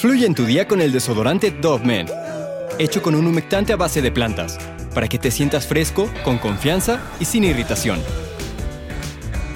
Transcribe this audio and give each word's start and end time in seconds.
Fluye 0.00 0.24
en 0.24 0.34
tu 0.34 0.46
día 0.46 0.66
con 0.66 0.80
el 0.80 0.92
desodorante 0.92 1.50
Dove 1.50 1.84
Men, 1.84 2.06
hecho 2.78 3.02
con 3.02 3.14
un 3.14 3.26
humectante 3.26 3.74
a 3.74 3.76
base 3.76 4.00
de 4.00 4.10
plantas, 4.10 4.56
para 4.94 5.06
que 5.08 5.18
te 5.18 5.30
sientas 5.30 5.66
fresco, 5.66 6.08
con 6.24 6.38
confianza 6.38 7.02
y 7.20 7.26
sin 7.26 7.44
irritación. 7.44 8.00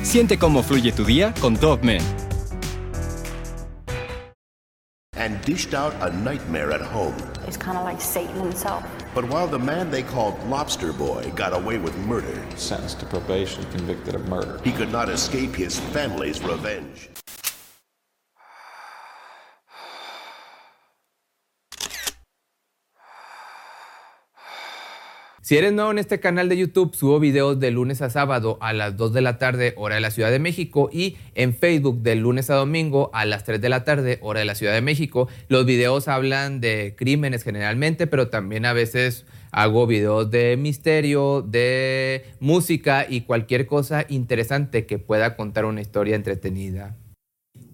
Siente 0.03 0.37
cómo 0.37 0.63
fluye 0.63 0.93
tu 0.93 1.07
día 1.07 1.33
con 1.41 1.55
Dove 1.55 1.83
Men. 1.83 2.03
and 5.17 5.41
dished 5.47 5.73
out 5.73 5.95
a 6.03 6.11
nightmare 6.19 6.73
at 6.73 6.83
home. 6.83 7.15
It's 7.47 7.57
kind 7.57 7.79
of 7.79 7.85
like 7.85 8.03
Satan 8.03 8.39
himself. 8.39 8.85
But 9.15 9.25
while 9.25 9.47
the 9.47 9.59
man 9.59 9.91
they 9.91 10.03
called 10.03 10.35
Lobster 10.51 10.93
Boy 10.93 11.33
got 11.35 11.55
away 11.55 11.79
with 11.79 11.97
murder, 12.07 12.37
sentenced 12.57 13.01
to 13.01 13.07
probation, 13.07 13.65
convicted 13.71 14.15
of 14.15 14.29
murder. 14.29 14.61
he 14.63 14.73
could 14.73 14.93
not 14.93 15.09
escape 15.09 15.55
his 15.55 15.81
family's 15.81 16.43
revenge. 16.43 17.09
Si 25.45 25.59
eres 25.59 25.75
nuevo 25.75 25.91
en 25.91 25.99
este 25.99 26.21
canal 26.21 26.49
de 26.49 26.57
YouTube, 26.57 26.95
subo 26.95 27.21
videos 27.21 27.61
de 27.61 27.71
lunes 27.71 28.01
a 28.01 28.09
sábado 28.09 28.57
a 28.63 28.73
las 28.73 28.97
2 28.97 29.13
de 29.13 29.21
la 29.21 29.37
tarde, 29.37 29.75
hora 29.77 29.97
de 29.97 30.01
la 30.01 30.11
Ciudad 30.11 30.31
de 30.31 30.39
México, 30.39 30.89
y 30.91 31.19
en 31.35 31.55
Facebook 31.55 32.01
de 32.01 32.15
lunes 32.15 32.49
a 32.49 32.55
domingo 32.55 33.11
a 33.13 33.27
las 33.27 33.45
3 33.45 33.61
de 33.61 33.69
la 33.69 33.85
tarde, 33.85 34.19
hora 34.23 34.41
de 34.41 34.47
la 34.47 34.55
Ciudad 34.55 34.73
de 34.73 34.81
México. 34.81 35.29
Los 35.49 35.67
videos 35.67 36.09
hablan 36.09 36.63
de 36.63 36.95
crímenes 36.97 37.43
generalmente, 37.43 38.07
pero 38.07 38.29
también 38.29 38.65
a 38.65 38.73
veces 38.73 39.27
hago 39.53 39.87
videos 39.87 40.31
de 40.31 40.57
misterio, 40.57 41.43
de 41.43 42.25
música 42.41 43.05
y 43.07 43.21
cualquier 43.21 43.67
cosa 43.67 44.07
interesante 44.09 44.87
que 44.87 44.99
pueda 44.99 45.37
contar 45.37 45.67
una 45.67 45.83
historia 45.83 46.17
entretenida. 46.17 46.97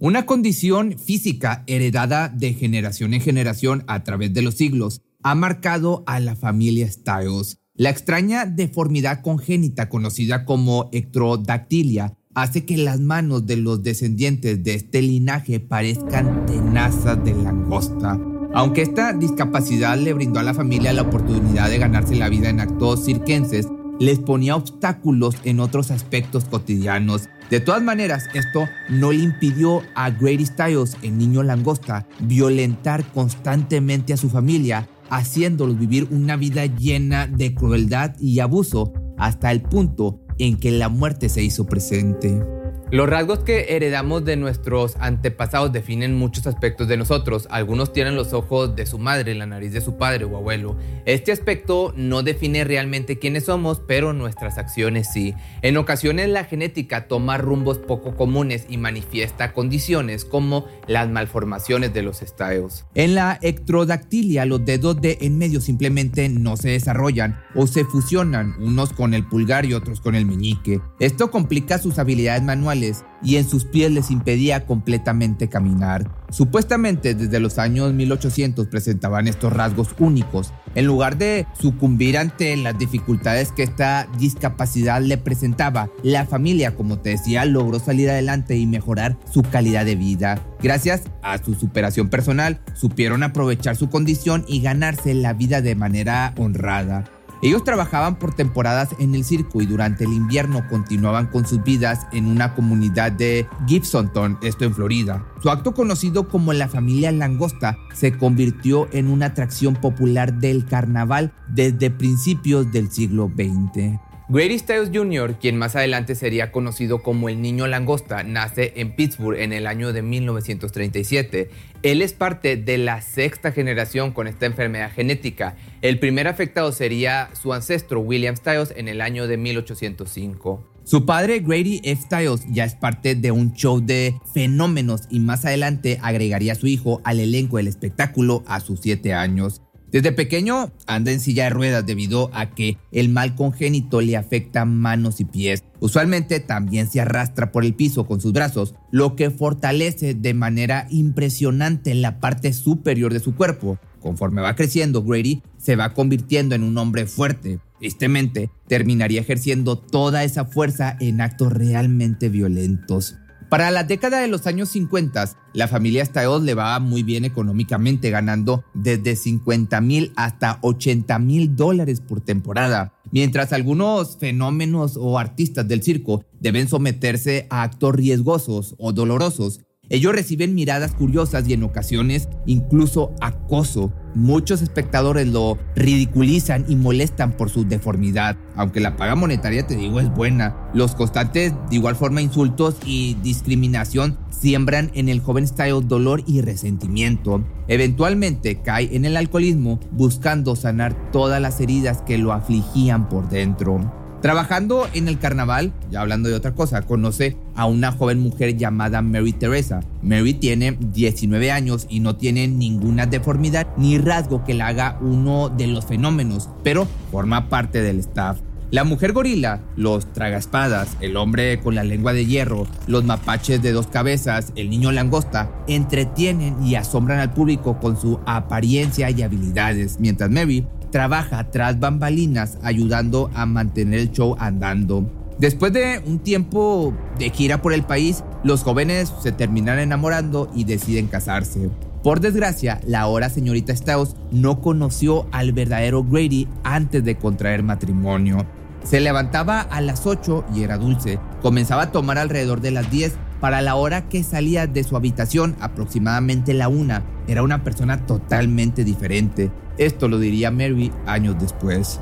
Una 0.00 0.26
condición 0.26 0.98
física 0.98 1.62
heredada 1.68 2.30
de 2.30 2.52
generación 2.52 3.14
en 3.14 3.20
generación 3.20 3.84
a 3.86 4.02
través 4.02 4.34
de 4.34 4.42
los 4.42 4.56
siglos 4.56 5.02
ha 5.22 5.34
marcado 5.34 6.02
a 6.06 6.18
la 6.18 6.34
familia 6.34 6.90
Styles. 6.90 7.59
La 7.80 7.88
extraña 7.88 8.44
deformidad 8.44 9.22
congénita 9.22 9.88
conocida 9.88 10.44
como 10.44 10.90
ectrodactilia 10.92 12.12
hace 12.34 12.66
que 12.66 12.76
las 12.76 13.00
manos 13.00 13.46
de 13.46 13.56
los 13.56 13.82
descendientes 13.82 14.62
de 14.62 14.74
este 14.74 15.00
linaje 15.00 15.60
parezcan 15.60 16.44
tenazas 16.44 17.24
de 17.24 17.32
langosta. 17.32 18.20
Aunque 18.52 18.82
esta 18.82 19.14
discapacidad 19.14 19.96
le 19.96 20.12
brindó 20.12 20.40
a 20.40 20.42
la 20.42 20.52
familia 20.52 20.92
la 20.92 21.00
oportunidad 21.00 21.70
de 21.70 21.78
ganarse 21.78 22.16
la 22.16 22.28
vida 22.28 22.50
en 22.50 22.60
actos 22.60 23.06
circenses, 23.06 23.66
les 23.98 24.18
ponía 24.18 24.56
obstáculos 24.56 25.36
en 25.44 25.58
otros 25.58 25.90
aspectos 25.90 26.44
cotidianos. 26.44 27.30
De 27.48 27.60
todas 27.60 27.82
maneras, 27.82 28.26
esto 28.34 28.68
no 28.90 29.10
le 29.10 29.22
impidió 29.22 29.80
a 29.94 30.10
Grady 30.10 30.44
Styles, 30.44 30.98
el 31.00 31.16
niño 31.16 31.42
langosta, 31.42 32.06
violentar 32.20 33.10
constantemente 33.14 34.12
a 34.12 34.18
su 34.18 34.28
familia 34.28 34.86
haciéndolos 35.10 35.78
vivir 35.78 36.08
una 36.10 36.36
vida 36.36 36.64
llena 36.66 37.26
de 37.26 37.54
crueldad 37.54 38.14
y 38.18 38.40
abuso 38.40 38.92
hasta 39.18 39.52
el 39.52 39.60
punto 39.62 40.20
en 40.38 40.56
que 40.56 40.70
la 40.70 40.88
muerte 40.88 41.28
se 41.28 41.42
hizo 41.42 41.66
presente. 41.66 42.59
Los 42.92 43.08
rasgos 43.08 43.38
que 43.38 43.76
heredamos 43.76 44.24
de 44.24 44.34
nuestros 44.34 44.96
antepasados 44.98 45.72
definen 45.72 46.18
muchos 46.18 46.48
aspectos 46.48 46.88
de 46.88 46.96
nosotros. 46.96 47.46
Algunos 47.48 47.92
tienen 47.92 48.16
los 48.16 48.32
ojos 48.32 48.74
de 48.74 48.84
su 48.84 48.98
madre, 48.98 49.36
la 49.36 49.46
nariz 49.46 49.72
de 49.72 49.80
su 49.80 49.96
padre 49.96 50.24
o 50.24 50.36
abuelo. 50.36 50.76
Este 51.06 51.30
aspecto 51.30 51.94
no 51.96 52.24
define 52.24 52.64
realmente 52.64 53.20
quiénes 53.20 53.44
somos, 53.44 53.80
pero 53.86 54.12
nuestras 54.12 54.58
acciones 54.58 55.06
sí. 55.12 55.34
En 55.62 55.76
ocasiones 55.76 56.30
la 56.30 56.42
genética 56.42 57.06
toma 57.06 57.38
rumbos 57.38 57.78
poco 57.78 58.16
comunes 58.16 58.66
y 58.68 58.76
manifiesta 58.76 59.52
condiciones 59.52 60.24
como 60.24 60.66
las 60.88 61.08
malformaciones 61.08 61.94
de 61.94 62.02
los 62.02 62.22
estados. 62.22 62.86
En 62.96 63.14
la 63.14 63.38
ectrodactilia 63.40 64.46
los 64.46 64.64
dedos 64.64 65.00
de 65.00 65.16
en 65.20 65.38
medio 65.38 65.60
simplemente 65.60 66.28
no 66.28 66.56
se 66.56 66.70
desarrollan 66.70 67.40
o 67.54 67.68
se 67.68 67.84
fusionan 67.84 68.56
unos 68.58 68.92
con 68.92 69.14
el 69.14 69.28
pulgar 69.28 69.64
y 69.64 69.74
otros 69.74 70.00
con 70.00 70.16
el 70.16 70.26
meñique. 70.26 70.80
Esto 70.98 71.30
complica 71.30 71.78
sus 71.78 72.00
habilidades 72.00 72.42
manuales 72.42 72.79
y 73.22 73.36
en 73.36 73.48
sus 73.48 73.64
pies 73.64 73.90
les 73.90 74.10
impedía 74.10 74.66
completamente 74.66 75.48
caminar. 75.48 76.10
Supuestamente 76.30 77.14
desde 77.14 77.40
los 77.40 77.58
años 77.58 77.92
1800 77.92 78.66
presentaban 78.68 79.28
estos 79.28 79.52
rasgos 79.52 79.88
únicos. 79.98 80.52
En 80.74 80.86
lugar 80.86 81.18
de 81.18 81.46
sucumbir 81.58 82.16
ante 82.16 82.56
las 82.56 82.78
dificultades 82.78 83.52
que 83.52 83.64
esta 83.64 84.08
discapacidad 84.18 85.02
le 85.02 85.18
presentaba, 85.18 85.90
la 86.02 86.26
familia, 86.26 86.76
como 86.76 87.00
te 87.00 87.10
decía, 87.10 87.44
logró 87.44 87.80
salir 87.80 88.08
adelante 88.08 88.56
y 88.56 88.66
mejorar 88.66 89.18
su 89.30 89.42
calidad 89.42 89.84
de 89.84 89.96
vida. 89.96 90.40
Gracias 90.62 91.02
a 91.22 91.38
su 91.38 91.54
superación 91.54 92.08
personal, 92.08 92.60
supieron 92.74 93.22
aprovechar 93.22 93.76
su 93.76 93.90
condición 93.90 94.44
y 94.46 94.60
ganarse 94.60 95.14
la 95.14 95.32
vida 95.32 95.60
de 95.60 95.74
manera 95.74 96.34
honrada. 96.38 97.04
Ellos 97.42 97.64
trabajaban 97.64 98.16
por 98.16 98.34
temporadas 98.34 98.94
en 98.98 99.14
el 99.14 99.24
circo 99.24 99.62
y 99.62 99.66
durante 99.66 100.04
el 100.04 100.12
invierno 100.12 100.66
continuaban 100.68 101.26
con 101.26 101.46
sus 101.46 101.62
vidas 101.62 102.06
en 102.12 102.26
una 102.26 102.54
comunidad 102.54 103.12
de 103.12 103.48
Gibsonton, 103.66 104.38
esto 104.42 104.66
en 104.66 104.74
Florida. 104.74 105.24
Su 105.42 105.48
acto 105.48 105.72
conocido 105.72 106.28
como 106.28 106.52
la 106.52 106.68
familia 106.68 107.10
langosta 107.12 107.78
se 107.94 108.16
convirtió 108.18 108.88
en 108.92 109.08
una 109.08 109.26
atracción 109.26 109.74
popular 109.74 110.34
del 110.34 110.66
carnaval 110.66 111.32
desde 111.48 111.90
principios 111.90 112.70
del 112.72 112.90
siglo 112.90 113.30
XX. 113.34 114.09
Grady 114.32 114.60
Styles 114.60 114.90
Jr., 114.94 115.40
quien 115.40 115.56
más 115.56 115.74
adelante 115.74 116.14
sería 116.14 116.52
conocido 116.52 117.02
como 117.02 117.28
el 117.28 117.42
Niño 117.42 117.66
Langosta, 117.66 118.22
nace 118.22 118.72
en 118.76 118.92
Pittsburgh 118.92 119.36
en 119.36 119.52
el 119.52 119.66
año 119.66 119.92
de 119.92 120.02
1937. 120.02 121.50
Él 121.82 122.00
es 122.00 122.12
parte 122.12 122.56
de 122.56 122.78
la 122.78 123.00
sexta 123.00 123.50
generación 123.50 124.12
con 124.12 124.28
esta 124.28 124.46
enfermedad 124.46 124.92
genética. 124.92 125.56
El 125.82 125.98
primer 125.98 126.28
afectado 126.28 126.70
sería 126.70 127.30
su 127.32 127.52
ancestro 127.52 127.98
William 127.98 128.36
Styles 128.36 128.72
en 128.76 128.86
el 128.86 129.00
año 129.00 129.26
de 129.26 129.36
1805. 129.36 130.64
Su 130.84 131.04
padre 131.04 131.40
Grady 131.40 131.80
F. 131.82 132.02
Styles 132.02 132.46
ya 132.52 132.64
es 132.64 132.76
parte 132.76 133.16
de 133.16 133.32
un 133.32 133.52
show 133.54 133.80
de 133.80 134.14
fenómenos 134.32 135.08
y 135.10 135.18
más 135.18 135.44
adelante 135.44 135.98
agregaría 136.02 136.52
a 136.52 136.56
su 136.56 136.68
hijo 136.68 137.00
al 137.02 137.18
elenco 137.18 137.56
del 137.56 137.66
espectáculo 137.66 138.44
a 138.46 138.60
sus 138.60 138.78
7 138.80 139.12
años. 139.12 139.60
Desde 139.92 140.12
pequeño 140.12 140.70
anda 140.86 141.10
en 141.10 141.18
silla 141.18 141.44
de 141.44 141.50
ruedas 141.50 141.84
debido 141.84 142.30
a 142.32 142.50
que 142.50 142.78
el 142.92 143.08
mal 143.08 143.34
congénito 143.34 144.00
le 144.00 144.16
afecta 144.16 144.64
manos 144.64 145.20
y 145.20 145.24
pies. 145.24 145.64
Usualmente 145.80 146.38
también 146.38 146.88
se 146.88 147.00
arrastra 147.00 147.50
por 147.50 147.64
el 147.64 147.74
piso 147.74 148.06
con 148.06 148.20
sus 148.20 148.32
brazos, 148.32 148.74
lo 148.92 149.16
que 149.16 149.30
fortalece 149.30 150.14
de 150.14 150.34
manera 150.34 150.86
impresionante 150.90 151.94
la 151.94 152.20
parte 152.20 152.52
superior 152.52 153.12
de 153.12 153.20
su 153.20 153.34
cuerpo. 153.34 153.78
Conforme 154.00 154.42
va 154.42 154.54
creciendo, 154.54 155.02
Grady 155.02 155.42
se 155.58 155.76
va 155.76 155.92
convirtiendo 155.92 156.54
en 156.54 156.62
un 156.62 156.78
hombre 156.78 157.06
fuerte. 157.06 157.58
Tristemente, 157.80 158.50
terminaría 158.68 159.20
ejerciendo 159.20 159.76
toda 159.76 160.22
esa 160.22 160.44
fuerza 160.44 160.96
en 161.00 161.20
actos 161.20 161.52
realmente 161.52 162.28
violentos. 162.28 163.16
Para 163.50 163.72
la 163.72 163.82
década 163.82 164.20
de 164.20 164.28
los 164.28 164.46
años 164.46 164.68
50, 164.68 165.36
la 165.54 165.66
familia 165.66 166.04
Styles 166.04 166.42
le 166.42 166.54
va 166.54 166.78
muy 166.78 167.02
bien 167.02 167.24
económicamente, 167.24 168.08
ganando 168.08 168.62
desde 168.74 169.16
50 169.16 169.80
mil 169.80 170.12
hasta 170.14 170.60
80 170.62 171.18
mil 171.18 171.56
dólares 171.56 172.00
por 172.00 172.20
temporada, 172.20 172.94
mientras 173.10 173.52
algunos 173.52 174.18
fenómenos 174.18 174.96
o 174.96 175.18
artistas 175.18 175.66
del 175.66 175.82
circo 175.82 176.24
deben 176.38 176.68
someterse 176.68 177.48
a 177.50 177.62
actos 177.64 177.92
riesgosos 177.96 178.76
o 178.78 178.92
dolorosos. 178.92 179.62
Ellos 179.92 180.14
reciben 180.14 180.54
miradas 180.54 180.92
curiosas 180.92 181.48
y 181.48 181.52
en 181.52 181.64
ocasiones 181.64 182.28
incluso 182.46 183.12
acoso. 183.20 183.92
Muchos 184.14 184.62
espectadores 184.62 185.26
lo 185.26 185.58
ridiculizan 185.74 186.64
y 186.68 186.76
molestan 186.76 187.32
por 187.32 187.50
su 187.50 187.66
deformidad, 187.66 188.36
aunque 188.54 188.78
la 188.78 188.96
paga 188.96 189.16
monetaria, 189.16 189.66
te 189.66 189.74
digo, 189.74 189.98
es 189.98 190.08
buena. 190.08 190.56
Los 190.74 190.94
constantes, 190.94 191.52
de 191.70 191.76
igual 191.76 191.96
forma, 191.96 192.22
insultos 192.22 192.76
y 192.86 193.14
discriminación 193.22 194.16
siembran 194.30 194.92
en 194.94 195.08
el 195.08 195.18
joven 195.18 195.48
Style 195.48 195.82
dolor 195.82 196.22
y 196.24 196.40
resentimiento. 196.40 197.44
Eventualmente 197.66 198.62
cae 198.62 198.94
en 198.94 199.04
el 199.04 199.16
alcoholismo 199.16 199.80
buscando 199.90 200.54
sanar 200.54 201.10
todas 201.10 201.42
las 201.42 201.60
heridas 201.60 202.02
que 202.02 202.16
lo 202.16 202.32
afligían 202.32 203.08
por 203.08 203.28
dentro. 203.28 203.99
Trabajando 204.22 204.86
en 204.92 205.08
el 205.08 205.18
carnaval, 205.18 205.72
ya 205.90 206.02
hablando 206.02 206.28
de 206.28 206.34
otra 206.34 206.52
cosa, 206.54 206.82
conoce 206.82 207.38
a 207.54 207.64
una 207.64 207.90
joven 207.90 208.20
mujer 208.20 208.54
llamada 208.54 209.00
Mary 209.00 209.32
Teresa. 209.32 209.80
Mary 210.02 210.34
tiene 210.34 210.76
19 210.78 211.50
años 211.50 211.86
y 211.88 212.00
no 212.00 212.16
tiene 212.16 212.46
ninguna 212.46 213.06
deformidad 213.06 213.68
ni 213.78 213.96
rasgo 213.96 214.44
que 214.44 214.52
la 214.52 214.66
haga 214.66 214.98
uno 215.00 215.48
de 215.48 215.68
los 215.68 215.86
fenómenos, 215.86 216.50
pero 216.62 216.86
forma 217.10 217.48
parte 217.48 217.80
del 217.80 217.98
staff. 218.00 218.38
La 218.70 218.84
mujer 218.84 219.12
gorila, 219.12 219.62
los 219.74 220.12
tragaspadas, 220.12 220.96
el 221.00 221.16
hombre 221.16 221.58
con 221.58 221.74
la 221.74 221.82
lengua 221.82 222.12
de 222.12 222.26
hierro, 222.26 222.68
los 222.86 223.02
mapaches 223.02 223.60
de 223.62 223.72
dos 223.72 223.88
cabezas, 223.88 224.52
el 224.54 224.70
niño 224.70 224.92
langosta, 224.92 225.50
entretienen 225.66 226.62
y 226.62 226.76
asombran 226.76 227.18
al 227.18 227.32
público 227.32 227.80
con 227.80 228.00
su 228.00 228.20
apariencia 228.26 229.10
y 229.10 229.22
habilidades, 229.22 229.98
mientras 229.98 230.30
Mary 230.30 230.66
trabaja 230.90 231.50
tras 231.50 231.78
bambalinas 231.78 232.58
ayudando 232.62 233.30
a 233.34 233.46
mantener 233.46 234.00
el 234.00 234.12
show 234.12 234.36
andando. 234.38 235.10
Después 235.38 235.72
de 235.72 236.02
un 236.04 236.18
tiempo 236.18 236.92
de 237.18 237.30
gira 237.30 237.62
por 237.62 237.72
el 237.72 237.82
país, 237.82 238.24
los 238.44 238.62
jóvenes 238.62 239.12
se 239.22 239.32
terminan 239.32 239.78
enamorando 239.78 240.50
y 240.54 240.64
deciden 240.64 241.06
casarse. 241.06 241.70
Por 242.02 242.20
desgracia, 242.20 242.80
la 242.86 243.00
ahora 243.00 243.30
señorita 243.30 243.74
Staus 243.74 244.16
no 244.30 244.60
conoció 244.60 245.26
al 245.32 245.52
verdadero 245.52 246.04
Grady 246.04 246.48
antes 246.62 247.04
de 247.04 247.16
contraer 247.16 247.62
matrimonio. 247.62 248.46
Se 248.84 249.00
levantaba 249.00 249.60
a 249.60 249.80
las 249.80 250.06
8 250.06 250.46
y 250.54 250.62
era 250.62 250.78
dulce. 250.78 251.18
Comenzaba 251.42 251.84
a 251.84 251.92
tomar 251.92 252.18
alrededor 252.18 252.60
de 252.60 252.70
las 252.70 252.90
10 252.90 253.12
para 253.40 253.62
la 253.62 253.74
hora 253.74 254.08
que 254.08 254.22
salía 254.22 254.66
de 254.66 254.84
su 254.84 254.96
habitación, 254.96 255.56
aproximadamente 255.60 256.54
la 256.54 256.68
1. 256.68 257.02
Era 257.26 257.42
una 257.42 257.64
persona 257.64 258.06
totalmente 258.06 258.84
diferente. 258.84 259.50
Esto 259.78 260.08
lo 260.08 260.18
diría 260.18 260.50
Mary 260.50 260.92
años 261.06 261.36
después. 261.40 262.00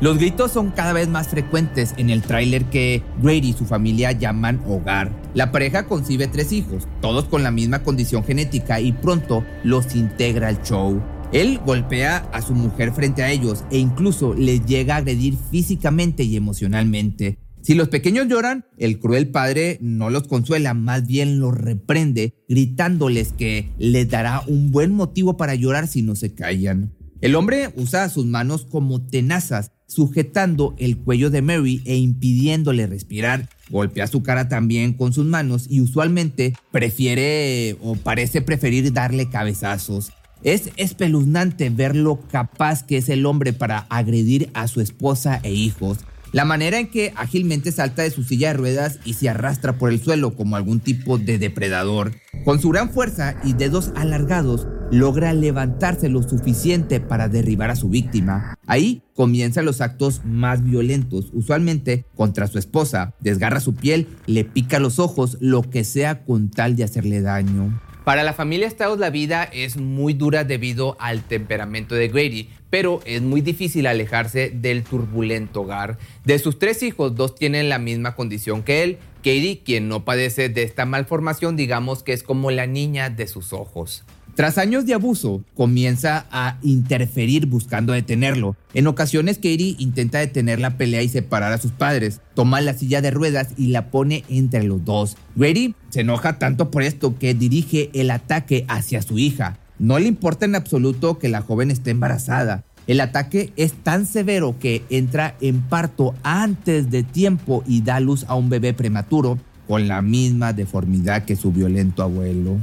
Los 0.00 0.18
gritos 0.18 0.50
son 0.50 0.72
cada 0.72 0.92
vez 0.92 1.06
más 1.06 1.28
frecuentes 1.28 1.94
en 1.96 2.10
el 2.10 2.22
tráiler 2.22 2.64
que 2.64 3.04
Grady 3.22 3.50
y 3.50 3.52
su 3.52 3.66
familia 3.66 4.10
llaman 4.10 4.60
hogar. 4.66 5.12
La 5.32 5.52
pareja 5.52 5.86
concibe 5.86 6.26
tres 6.26 6.50
hijos, 6.50 6.88
todos 7.00 7.26
con 7.26 7.44
la 7.44 7.52
misma 7.52 7.84
condición 7.84 8.24
genética 8.24 8.80
y 8.80 8.90
pronto 8.90 9.44
los 9.62 9.94
integra 9.94 10.48
al 10.48 10.60
show. 10.62 11.00
Él 11.32 11.60
golpea 11.64 12.28
a 12.32 12.42
su 12.42 12.52
mujer 12.52 12.92
frente 12.92 13.22
a 13.22 13.30
ellos 13.30 13.64
e 13.70 13.78
incluso 13.78 14.34
les 14.34 14.66
llega 14.66 14.96
a 14.96 14.98
agredir 14.98 15.38
físicamente 15.52 16.24
y 16.24 16.36
emocionalmente. 16.36 17.38
Si 17.62 17.74
los 17.74 17.88
pequeños 17.88 18.26
lloran, 18.26 18.64
el 18.76 18.98
cruel 18.98 19.28
padre 19.28 19.78
no 19.80 20.10
los 20.10 20.26
consuela, 20.26 20.74
más 20.74 21.06
bien 21.06 21.38
los 21.38 21.56
reprende, 21.56 22.34
gritándoles 22.48 23.32
que 23.32 23.70
les 23.78 24.08
dará 24.08 24.42
un 24.48 24.72
buen 24.72 24.92
motivo 24.92 25.36
para 25.36 25.54
llorar 25.54 25.86
si 25.86 26.02
no 26.02 26.16
se 26.16 26.34
callan. 26.34 26.92
El 27.20 27.36
hombre 27.36 27.72
usa 27.76 28.08
sus 28.08 28.26
manos 28.26 28.66
como 28.68 29.06
tenazas 29.06 29.70
sujetando 29.86 30.74
el 30.78 30.96
cuello 30.98 31.30
de 31.30 31.42
Mary 31.42 31.82
e 31.84 31.96
impidiéndole 31.96 32.88
respirar. 32.88 33.48
Golpea 33.70 34.08
su 34.08 34.24
cara 34.24 34.48
también 34.48 34.94
con 34.94 35.12
sus 35.12 35.26
manos 35.26 35.66
y 35.68 35.80
usualmente 35.80 36.54
prefiere 36.72 37.76
o 37.80 37.94
parece 37.94 38.42
preferir 38.42 38.92
darle 38.92 39.28
cabezazos. 39.28 40.12
Es 40.42 40.70
espeluznante 40.76 41.70
ver 41.70 41.94
lo 41.94 42.20
capaz 42.22 42.82
que 42.82 42.96
es 42.96 43.08
el 43.08 43.24
hombre 43.26 43.52
para 43.52 43.86
agredir 43.88 44.50
a 44.54 44.66
su 44.66 44.80
esposa 44.80 45.38
e 45.44 45.52
hijos. 45.52 45.98
La 46.32 46.46
manera 46.46 46.78
en 46.78 46.88
que 46.88 47.12
ágilmente 47.14 47.72
salta 47.72 48.02
de 48.02 48.10
su 48.10 48.24
silla 48.24 48.48
de 48.48 48.54
ruedas 48.54 48.98
y 49.04 49.14
se 49.14 49.28
arrastra 49.28 49.76
por 49.76 49.90
el 49.90 50.00
suelo 50.00 50.34
como 50.34 50.56
algún 50.56 50.80
tipo 50.80 51.18
de 51.18 51.38
depredador. 51.38 52.12
Con 52.46 52.58
su 52.58 52.70
gran 52.70 52.88
fuerza 52.90 53.36
y 53.44 53.52
dedos 53.52 53.92
alargados, 53.96 54.66
logra 54.90 55.34
levantarse 55.34 56.08
lo 56.08 56.22
suficiente 56.22 57.00
para 57.00 57.28
derribar 57.28 57.70
a 57.70 57.76
su 57.76 57.90
víctima. 57.90 58.54
Ahí 58.66 59.02
comienzan 59.14 59.66
los 59.66 59.82
actos 59.82 60.22
más 60.24 60.64
violentos, 60.64 61.28
usualmente 61.34 62.06
contra 62.14 62.46
su 62.46 62.58
esposa. 62.58 63.14
Desgarra 63.20 63.60
su 63.60 63.74
piel, 63.74 64.08
le 64.24 64.44
pica 64.44 64.78
los 64.78 64.98
ojos, 64.98 65.36
lo 65.40 65.60
que 65.60 65.84
sea 65.84 66.24
con 66.24 66.48
tal 66.50 66.76
de 66.76 66.84
hacerle 66.84 67.20
daño. 67.20 67.78
Para 68.04 68.24
la 68.24 68.32
familia 68.32 68.66
Strauss 68.66 68.98
la 68.98 69.10
vida 69.10 69.44
es 69.44 69.76
muy 69.76 70.12
dura 70.12 70.42
debido 70.42 70.96
al 70.98 71.22
temperamento 71.22 71.94
de 71.94 72.08
Grady, 72.08 72.48
pero 72.68 73.00
es 73.04 73.22
muy 73.22 73.42
difícil 73.42 73.86
alejarse 73.86 74.50
del 74.50 74.82
turbulento 74.82 75.60
hogar. 75.60 75.98
De 76.24 76.40
sus 76.40 76.58
tres 76.58 76.82
hijos, 76.82 77.14
dos 77.14 77.36
tienen 77.36 77.68
la 77.68 77.78
misma 77.78 78.16
condición 78.16 78.64
que 78.64 78.82
él. 78.82 78.98
Katie, 79.18 79.60
quien 79.64 79.88
no 79.88 80.04
padece 80.04 80.48
de 80.48 80.64
esta 80.64 80.84
malformación, 80.84 81.54
digamos 81.54 82.02
que 82.02 82.12
es 82.12 82.24
como 82.24 82.50
la 82.50 82.66
niña 82.66 83.08
de 83.08 83.28
sus 83.28 83.52
ojos. 83.52 84.02
Tras 84.34 84.56
años 84.56 84.86
de 84.86 84.94
abuso, 84.94 85.44
comienza 85.54 86.24
a 86.30 86.56
interferir 86.62 87.44
buscando 87.44 87.92
detenerlo. 87.92 88.56
En 88.72 88.86
ocasiones, 88.86 89.36
Katie 89.36 89.76
intenta 89.78 90.20
detener 90.20 90.58
la 90.58 90.78
pelea 90.78 91.02
y 91.02 91.08
separar 91.10 91.52
a 91.52 91.58
sus 91.58 91.72
padres. 91.72 92.22
Toma 92.34 92.62
la 92.62 92.72
silla 92.72 93.02
de 93.02 93.10
ruedas 93.10 93.48
y 93.58 93.66
la 93.66 93.90
pone 93.90 94.24
entre 94.30 94.62
los 94.62 94.86
dos. 94.86 95.18
Grady 95.36 95.74
se 95.90 96.00
enoja 96.00 96.38
tanto 96.38 96.70
por 96.70 96.82
esto 96.82 97.18
que 97.18 97.34
dirige 97.34 97.90
el 97.92 98.10
ataque 98.10 98.64
hacia 98.68 99.02
su 99.02 99.18
hija. 99.18 99.58
No 99.78 99.98
le 99.98 100.06
importa 100.06 100.46
en 100.46 100.54
absoluto 100.54 101.18
que 101.18 101.28
la 101.28 101.42
joven 101.42 101.70
esté 101.70 101.90
embarazada. 101.90 102.64
El 102.86 103.00
ataque 103.00 103.52
es 103.56 103.74
tan 103.74 104.06
severo 104.06 104.56
que 104.58 104.82
entra 104.88 105.36
en 105.42 105.60
parto 105.60 106.14
antes 106.22 106.90
de 106.90 107.02
tiempo 107.02 107.62
y 107.66 107.82
da 107.82 108.00
luz 108.00 108.24
a 108.28 108.34
un 108.34 108.48
bebé 108.48 108.72
prematuro 108.72 109.38
con 109.68 109.88
la 109.88 110.00
misma 110.00 110.52
deformidad 110.52 111.24
que 111.24 111.36
su 111.36 111.52
violento 111.52 112.02
abuelo. 112.02 112.58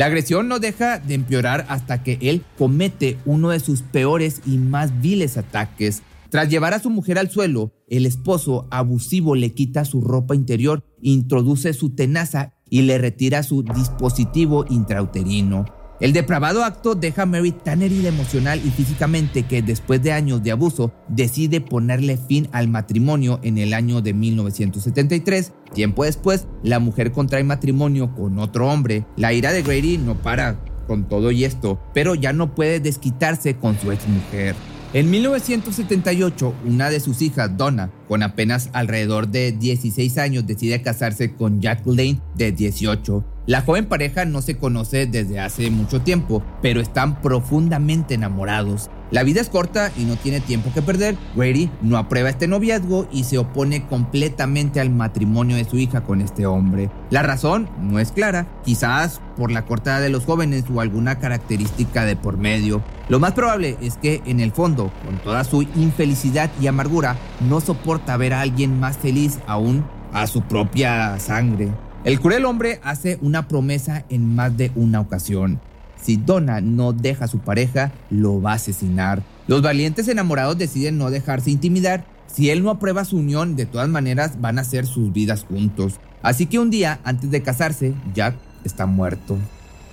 La 0.00 0.06
agresión 0.06 0.48
no 0.48 0.60
deja 0.60 0.98
de 0.98 1.12
empeorar 1.12 1.66
hasta 1.68 2.02
que 2.02 2.16
él 2.22 2.42
comete 2.56 3.18
uno 3.26 3.50
de 3.50 3.60
sus 3.60 3.82
peores 3.82 4.40
y 4.46 4.56
más 4.56 5.02
viles 5.02 5.36
ataques. 5.36 6.02
Tras 6.30 6.48
llevar 6.48 6.72
a 6.72 6.78
su 6.78 6.88
mujer 6.88 7.18
al 7.18 7.28
suelo, 7.28 7.74
el 7.86 8.06
esposo 8.06 8.66
abusivo 8.70 9.34
le 9.34 9.52
quita 9.52 9.84
su 9.84 10.00
ropa 10.00 10.34
interior, 10.34 10.82
introduce 11.02 11.74
su 11.74 11.90
tenaza 11.90 12.54
y 12.70 12.80
le 12.80 12.96
retira 12.96 13.42
su 13.42 13.62
dispositivo 13.62 14.64
intrauterino. 14.70 15.66
El 16.00 16.14
depravado 16.14 16.64
acto 16.64 16.94
deja 16.94 17.22
a 17.22 17.26
Mary 17.26 17.52
tan 17.52 17.82
herida 17.82 18.08
emocional 18.08 18.58
y 18.64 18.70
físicamente 18.70 19.42
que 19.42 19.60
después 19.60 20.02
de 20.02 20.12
años 20.12 20.42
de 20.42 20.50
abuso 20.50 20.94
decide 21.08 21.60
ponerle 21.60 22.16
fin 22.16 22.48
al 22.52 22.68
matrimonio 22.68 23.38
en 23.42 23.58
el 23.58 23.74
año 23.74 24.00
de 24.00 24.14
1973. 24.14 25.52
Tiempo 25.74 26.04
después, 26.04 26.46
la 26.62 26.78
mujer 26.78 27.12
contrae 27.12 27.44
matrimonio 27.44 28.14
con 28.14 28.38
otro 28.38 28.70
hombre. 28.70 29.04
La 29.16 29.34
ira 29.34 29.52
de 29.52 29.62
Grady 29.62 29.98
no 29.98 30.14
para 30.14 30.58
con 30.86 31.06
todo 31.06 31.30
y 31.30 31.44
esto, 31.44 31.78
pero 31.92 32.14
ya 32.14 32.32
no 32.32 32.54
puede 32.54 32.80
desquitarse 32.80 33.56
con 33.56 33.78
su 33.78 33.92
exmujer. 33.92 34.56
En 34.92 35.08
1978, 35.08 36.52
una 36.66 36.90
de 36.90 36.98
sus 36.98 37.22
hijas, 37.22 37.56
Donna, 37.56 37.92
con 38.08 38.24
apenas 38.24 38.70
alrededor 38.72 39.28
de 39.28 39.52
16 39.52 40.18
años, 40.18 40.48
decide 40.48 40.82
casarse 40.82 41.32
con 41.32 41.60
Jack 41.60 41.86
Lane, 41.86 42.20
de 42.34 42.50
18. 42.50 43.24
La 43.46 43.62
joven 43.62 43.86
pareja 43.86 44.24
no 44.24 44.42
se 44.42 44.56
conoce 44.56 45.06
desde 45.06 45.38
hace 45.38 45.70
mucho 45.70 46.00
tiempo, 46.00 46.42
pero 46.60 46.80
están 46.80 47.20
profundamente 47.20 48.14
enamorados. 48.14 48.90
La 49.10 49.24
vida 49.24 49.40
es 49.40 49.48
corta 49.48 49.90
y 49.96 50.04
no 50.04 50.14
tiene 50.16 50.40
tiempo 50.40 50.70
que 50.72 50.82
perder. 50.82 51.16
Grady 51.34 51.68
no 51.82 51.96
aprueba 51.96 52.30
este 52.30 52.46
noviazgo 52.46 53.08
y 53.10 53.24
se 53.24 53.38
opone 53.38 53.86
completamente 53.88 54.80
al 54.80 54.90
matrimonio 54.90 55.56
de 55.56 55.64
su 55.64 55.78
hija 55.78 56.02
con 56.02 56.20
este 56.20 56.46
hombre. 56.46 56.90
La 57.10 57.22
razón 57.22 57.68
no 57.80 57.98
es 57.98 58.12
clara, 58.12 58.46
quizás 58.64 59.20
por 59.36 59.50
la 59.50 59.64
cortada 59.64 59.98
de 59.98 60.10
los 60.10 60.24
jóvenes 60.24 60.64
o 60.72 60.80
alguna 60.80 61.18
característica 61.18 62.04
de 62.04 62.14
por 62.14 62.36
medio. 62.36 62.84
Lo 63.08 63.18
más 63.18 63.32
probable 63.32 63.76
es 63.80 63.96
que 63.96 64.22
en 64.26 64.38
el 64.38 64.52
fondo, 64.52 64.92
con 65.04 65.18
toda 65.18 65.42
su 65.42 65.62
infelicidad 65.62 66.48
y 66.60 66.68
amargura, 66.68 67.16
no 67.48 67.60
soporta 67.60 68.16
ver 68.16 68.32
a 68.32 68.42
alguien 68.42 68.78
más 68.78 68.96
feliz 68.96 69.40
aún 69.48 69.84
a 70.12 70.28
su 70.28 70.42
propia 70.42 71.18
sangre. 71.18 71.72
El 72.04 72.20
cruel 72.20 72.44
hombre 72.44 72.80
hace 72.82 73.18
una 73.20 73.48
promesa 73.48 74.04
en 74.08 74.34
más 74.34 74.56
de 74.56 74.70
una 74.76 75.00
ocasión. 75.00 75.60
Si 76.02 76.16
Donna 76.16 76.60
no 76.60 76.92
deja 76.92 77.26
a 77.26 77.28
su 77.28 77.38
pareja, 77.38 77.92
lo 78.10 78.40
va 78.40 78.52
a 78.52 78.56
asesinar. 78.56 79.22
Los 79.46 79.62
valientes 79.62 80.08
enamorados 80.08 80.58
deciden 80.58 80.98
no 80.98 81.10
dejarse 81.10 81.50
intimidar. 81.50 82.06
Si 82.26 82.50
él 82.50 82.62
no 82.62 82.70
aprueba 82.70 83.04
su 83.04 83.18
unión, 83.18 83.56
de 83.56 83.66
todas 83.66 83.88
maneras 83.88 84.40
van 84.40 84.58
a 84.58 84.62
hacer 84.62 84.86
sus 84.86 85.12
vidas 85.12 85.44
juntos. 85.44 85.94
Así 86.22 86.46
que 86.46 86.58
un 86.58 86.70
día, 86.70 87.00
antes 87.04 87.30
de 87.30 87.42
casarse, 87.42 87.94
Jack 88.14 88.36
está 88.64 88.86
muerto. 88.86 89.36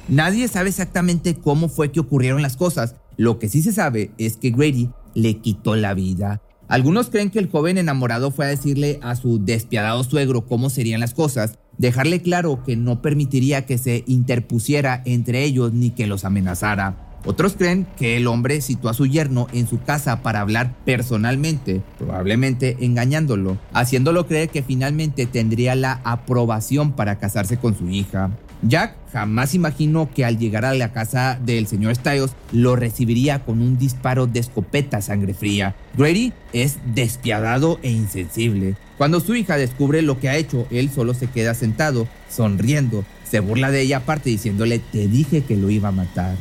Nadie 0.07 0.47
sabe 0.47 0.69
exactamente 0.69 1.35
cómo 1.35 1.67
fue 1.67 1.91
que 1.91 1.99
ocurrieron 1.99 2.41
las 2.41 2.55
cosas. 2.55 2.95
Lo 3.17 3.39
que 3.39 3.49
sí 3.49 3.61
se 3.61 3.73
sabe 3.73 4.11
es 4.17 4.37
que 4.37 4.51
Grady 4.51 4.89
le 5.15 5.39
quitó 5.39 5.75
la 5.75 5.93
vida. 5.93 6.41
Algunos 6.67 7.09
creen 7.09 7.29
que 7.29 7.39
el 7.39 7.49
joven 7.49 7.77
enamorado 7.77 8.29
fue 8.29 8.45
a 8.45 8.49
decirle 8.49 8.99
a 9.01 9.15
su 9.15 9.43
despiadado 9.43 10.03
suegro 10.03 10.45
cómo 10.45 10.69
serían 10.69 10.99
las 10.99 11.13
cosas, 11.13 11.57
dejarle 11.77 12.21
claro 12.21 12.63
que 12.63 12.75
no 12.75 13.01
permitiría 13.01 13.65
que 13.65 13.77
se 13.77 14.03
interpusiera 14.07 15.01
entre 15.05 15.43
ellos 15.43 15.73
ni 15.73 15.91
que 15.91 16.07
los 16.07 16.25
amenazara. 16.25 17.07
Otros 17.25 17.55
creen 17.57 17.85
que 17.97 18.15
el 18.15 18.27
hombre 18.27 18.61
citó 18.61 18.87
a 18.87 18.93
su 18.93 19.05
yerno 19.05 19.47
en 19.51 19.67
su 19.67 19.81
casa 19.81 20.21
para 20.21 20.39
hablar 20.39 20.73
personalmente, 20.85 21.81
probablemente 21.97 22.77
engañándolo, 22.79 23.57
haciéndolo 23.73 24.27
creer 24.27 24.49
que 24.49 24.63
finalmente 24.63 25.25
tendría 25.25 25.75
la 25.75 25.99
aprobación 26.05 26.93
para 26.93 27.17
casarse 27.17 27.57
con 27.57 27.77
su 27.77 27.89
hija. 27.89 28.31
Jack 28.61 28.95
jamás 29.11 29.53
imaginó 29.53 30.09
que 30.09 30.25
al 30.25 30.37
llegar 30.37 30.65
a 30.65 30.73
la 30.73 30.91
casa 30.91 31.39
del 31.43 31.67
señor 31.67 31.95
Styles 31.95 32.31
lo 32.51 32.75
recibiría 32.75 33.43
con 33.43 33.61
un 33.61 33.77
disparo 33.77 34.25
de 34.25 34.39
escopeta 34.39 35.01
sangre 35.01 35.33
fría. 35.33 35.75
Grady 35.97 36.33
es 36.53 36.77
despiadado 36.95 37.79
e 37.83 37.91
insensible. 37.91 38.75
Cuando 38.97 39.19
su 39.19 39.35
hija 39.35 39.57
descubre 39.57 40.01
lo 40.01 40.19
que 40.19 40.29
ha 40.29 40.37
hecho, 40.37 40.67
él 40.71 40.89
solo 40.89 41.13
se 41.13 41.27
queda 41.27 41.53
sentado, 41.53 42.07
sonriendo. 42.29 43.05
Se 43.29 43.39
burla 43.39 43.69
de 43.69 43.81
ella 43.81 43.97
aparte 43.97 44.29
diciéndole, 44.29 44.79
te 44.79 45.07
dije 45.07 45.43
que 45.43 45.55
lo 45.55 45.69
iba 45.69 45.89
a 45.89 45.91
matar. 45.91 46.35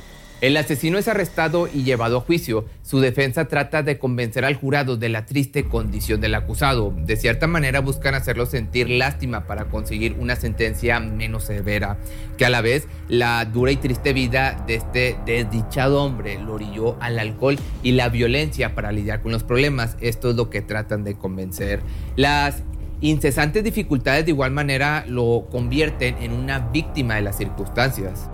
El 0.46 0.56
asesino 0.56 0.96
es 0.96 1.08
arrestado 1.08 1.66
y 1.66 1.82
llevado 1.82 2.18
a 2.18 2.20
juicio. 2.20 2.66
Su 2.82 3.00
defensa 3.00 3.46
trata 3.46 3.82
de 3.82 3.98
convencer 3.98 4.44
al 4.44 4.54
jurado 4.54 4.96
de 4.96 5.08
la 5.08 5.26
triste 5.26 5.64
condición 5.64 6.20
del 6.20 6.36
acusado. 6.36 6.94
De 6.96 7.16
cierta 7.16 7.48
manera 7.48 7.80
buscan 7.80 8.14
hacerlo 8.14 8.46
sentir 8.46 8.88
lástima 8.88 9.48
para 9.48 9.64
conseguir 9.64 10.14
una 10.20 10.36
sentencia 10.36 11.00
menos 11.00 11.42
severa, 11.46 11.98
que 12.38 12.46
a 12.46 12.50
la 12.50 12.60
vez 12.60 12.86
la 13.08 13.44
dura 13.44 13.72
y 13.72 13.76
triste 13.76 14.12
vida 14.12 14.62
de 14.68 14.76
este 14.76 15.16
desdichado 15.26 16.00
hombre 16.00 16.38
lo 16.38 16.54
orilló 16.54 16.96
al 17.00 17.18
alcohol 17.18 17.58
y 17.82 17.90
la 17.90 18.08
violencia 18.08 18.76
para 18.76 18.92
lidiar 18.92 19.22
con 19.22 19.32
los 19.32 19.42
problemas. 19.42 19.96
Esto 20.00 20.30
es 20.30 20.36
lo 20.36 20.48
que 20.48 20.62
tratan 20.62 21.02
de 21.02 21.16
convencer. 21.16 21.80
Las 22.14 22.62
incesantes 23.00 23.64
dificultades 23.64 24.24
de 24.24 24.30
igual 24.30 24.52
manera 24.52 25.06
lo 25.08 25.48
convierten 25.50 26.18
en 26.18 26.30
una 26.30 26.60
víctima 26.60 27.16
de 27.16 27.22
las 27.22 27.36
circunstancias. 27.36 28.30